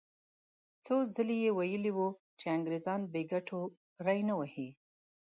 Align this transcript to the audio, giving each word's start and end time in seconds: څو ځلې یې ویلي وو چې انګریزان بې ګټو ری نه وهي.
څو 0.85 0.95
ځلې 1.15 1.37
یې 1.43 1.51
ویلي 1.57 1.91
وو 1.93 2.07
چې 2.39 2.45
انګریزان 2.55 3.01
بې 3.11 3.21
ګټو 3.31 3.61
ری 4.05 4.19
نه 4.29 4.33
وهي. 4.39 4.69